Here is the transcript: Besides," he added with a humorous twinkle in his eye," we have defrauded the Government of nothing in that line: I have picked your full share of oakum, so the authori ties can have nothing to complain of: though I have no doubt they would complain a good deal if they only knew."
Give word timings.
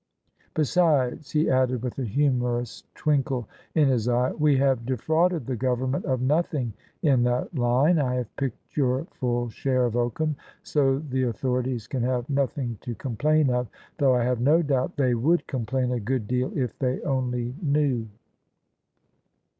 Besides," 0.55 1.29
he 1.29 1.47
added 1.47 1.83
with 1.83 1.99
a 1.99 2.03
humorous 2.05 2.85
twinkle 2.95 3.47
in 3.75 3.87
his 3.87 4.09
eye," 4.09 4.31
we 4.39 4.57
have 4.57 4.83
defrauded 4.83 5.45
the 5.45 5.55
Government 5.55 6.05
of 6.05 6.21
nothing 6.23 6.73
in 7.03 7.21
that 7.25 7.53
line: 7.53 7.99
I 7.99 8.15
have 8.15 8.35
picked 8.35 8.75
your 8.75 9.05
full 9.13 9.49
share 9.51 9.85
of 9.85 9.95
oakum, 9.95 10.37
so 10.63 10.97
the 10.97 11.21
authori 11.25 11.65
ties 11.65 11.85
can 11.85 12.01
have 12.01 12.27
nothing 12.31 12.79
to 12.81 12.95
complain 12.95 13.51
of: 13.51 13.67
though 13.99 14.15
I 14.15 14.23
have 14.23 14.41
no 14.41 14.63
doubt 14.63 14.97
they 14.97 15.13
would 15.13 15.45
complain 15.45 15.91
a 15.91 15.99
good 15.99 16.27
deal 16.27 16.51
if 16.57 16.79
they 16.79 16.99
only 17.03 17.53
knew." 17.61 18.07